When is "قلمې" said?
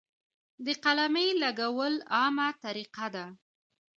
0.83-1.27